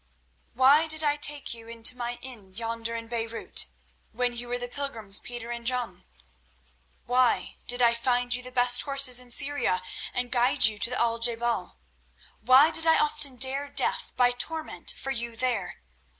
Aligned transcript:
"Why 0.55 0.87
did 0.87 1.03
I 1.03 1.15
take 1.15 1.53
you 1.53 1.67
into 1.67 1.95
my 1.95 2.17
inn 2.23 2.53
yonder 2.53 2.95
in 2.95 3.05
Beirut 3.07 3.67
when 4.11 4.35
you 4.35 4.47
were 4.47 4.57
the 4.57 4.67
pilgrims 4.67 5.19
Peter 5.19 5.51
and 5.51 5.63
John? 5.63 6.05
Why 7.05 7.57
did 7.67 7.83
I 7.83 7.93
find 7.93 8.33
you 8.33 8.41
the 8.41 8.51
best 8.51 8.81
horses 8.81 9.19
in 9.19 9.29
Syria 9.29 9.79
and 10.11 10.31
guide 10.31 10.65
you 10.65 10.79
to 10.79 10.89
the 10.89 10.99
Al 10.99 11.19
je 11.19 11.35
bal? 11.35 11.77
Why 12.39 12.71
did 12.71 12.87
I 12.87 12.97
often 12.97 13.35
dare 13.35 13.69
death 13.69 14.13
by 14.17 14.31
torment 14.31 14.89
for 14.97 15.11
you 15.11 15.35
there? 15.35 15.83